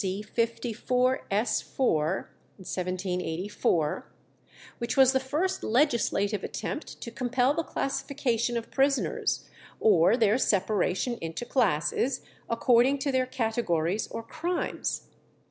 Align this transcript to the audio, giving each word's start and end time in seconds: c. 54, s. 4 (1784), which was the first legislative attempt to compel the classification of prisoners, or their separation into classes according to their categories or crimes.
c. 0.01 0.23
54, 0.23 1.27
s. 1.29 1.61
4 1.61 2.31
(1784), 2.57 4.07
which 4.79 4.97
was 4.97 5.13
the 5.13 5.19
first 5.19 5.63
legislative 5.63 6.43
attempt 6.43 6.99
to 7.01 7.11
compel 7.11 7.53
the 7.53 7.61
classification 7.61 8.57
of 8.57 8.71
prisoners, 8.71 9.47
or 9.79 10.17
their 10.17 10.39
separation 10.39 11.19
into 11.21 11.45
classes 11.45 12.21
according 12.49 12.97
to 12.97 13.11
their 13.11 13.27
categories 13.27 14.07
or 14.07 14.23
crimes. 14.23 15.03